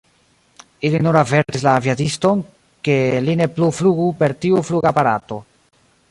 [0.87, 2.41] Ili nur avertis la aviadiston,
[2.89, 2.95] ke
[3.27, 5.39] li ne plu flugu per tiu flugaparato.